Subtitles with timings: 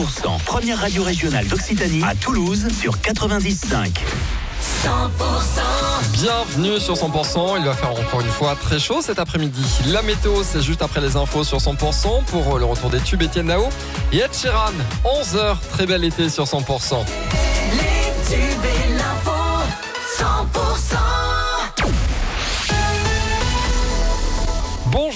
[0.00, 3.90] 100%, première radio régionale d'Occitanie à Toulouse sur 90.5.
[4.82, 4.88] 100%
[6.12, 7.58] Bienvenue sur 100%.
[7.58, 9.62] Il va faire encore une fois très chaud cet après-midi.
[9.88, 13.48] La météo, c'est juste après les infos sur 100% pour le retour des tubes Etienne
[13.48, 13.68] Nao
[14.12, 14.72] et Ed Sheeran.
[15.04, 17.04] 11h, très bel été sur 100%.
[17.72, 19.32] Les tubes et l'info,
[20.18, 20.96] 100%.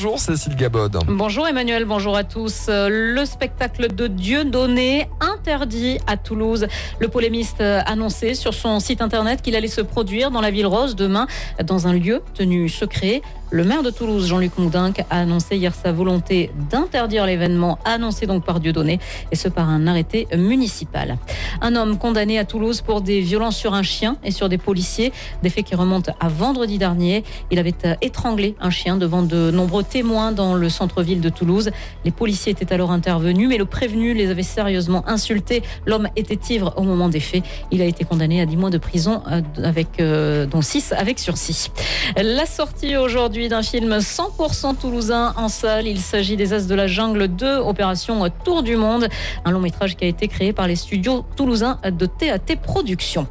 [0.05, 0.98] Bonjour Cécile Gabod.
[1.09, 2.66] Bonjour Emmanuel, bonjour à tous.
[2.68, 6.67] Le spectacle de Dieu donné interdit à Toulouse.
[6.99, 10.67] Le polémiste a annoncé sur son site internet qu'il allait se produire dans la ville
[10.67, 11.26] rose demain
[11.64, 13.22] dans un lieu tenu secret.
[13.50, 18.45] Le maire de Toulouse, Jean-Luc Moudinque, a annoncé hier sa volonté d'interdire l'événement annoncé donc
[18.45, 18.98] par Dieudonné
[19.31, 21.18] et ce par un arrêté municipal.
[21.61, 25.12] Un homme condamné à Toulouse pour des violences sur un chien et sur des policiers,
[25.45, 27.23] des faits qui remontent à vendredi dernier.
[27.53, 31.71] Il avait étranglé un chien devant de nombreux dans le centre-ville de Toulouse.
[32.05, 35.62] Les policiers étaient alors intervenus, mais le prévenu les avait sérieusement insultés.
[35.86, 37.45] L'homme était ivre au moment des faits.
[37.70, 39.22] Il a été condamné à 10 mois de prison,
[39.62, 41.70] avec, euh, dont 6 avec sursis.
[42.17, 45.87] La sortie aujourd'hui d'un film 100% toulousain en salle.
[45.87, 49.09] Il s'agit des As de la Jungle 2, opération Tour du Monde,
[49.45, 53.28] un long métrage qui a été créé par les studios toulousains de TAT Productions.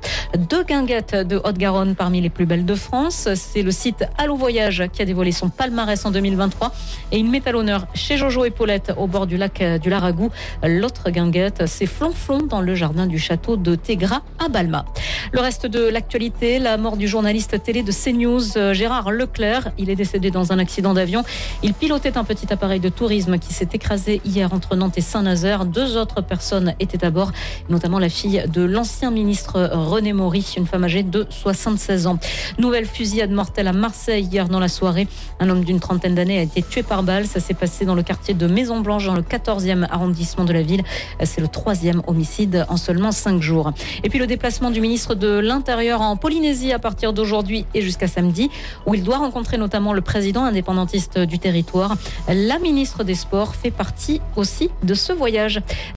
[0.50, 3.28] Deux guinguettes de Haute-Garonne parmi les plus belles de France.
[3.36, 6.12] C'est le site Allo Voyage qui a dévoilé son palmarès en
[6.44, 6.72] 2023
[7.12, 10.30] et il met à l'honneur chez Jojo et Paulette au bord du lac du Laragou.
[10.64, 14.86] L'autre guinguette, c'est Flonflon dans le jardin du château de Tégra Balma.
[15.32, 19.72] Le reste de l'actualité, la mort du journaliste télé de CNews, Gérard Leclerc.
[19.78, 21.24] Il est décédé dans un accident d'avion.
[21.64, 25.66] Il pilotait un petit appareil de tourisme qui s'est écrasé hier entre Nantes et Saint-Nazaire.
[25.66, 27.32] Deux autres personnes étaient à bord,
[27.70, 32.20] notamment la fille de l'ancien ministre René Maury, une femme âgée de 76 ans.
[32.60, 35.08] Nouvelle fusillade mortelle à Marseille hier dans la soirée.
[35.40, 37.26] Un homme d'une trentaine d'années a été tué par balle.
[37.26, 40.62] Ça s'est passé dans le quartier de Maison Blanche, dans le 14e arrondissement de la
[40.62, 40.84] ville.
[41.24, 43.74] C'est le troisième homicide en seulement cinq jours.
[44.04, 48.08] Et puis le déplacement du ministre de l'Intérieur en Polynésie à partir d'aujourd'hui et jusqu'à
[48.08, 48.50] samedi,
[48.88, 51.96] où il doit rencontrer notamment le président indépendantiste du territoire.
[52.28, 55.62] La ministre des Sports fait partie aussi de ce voyage.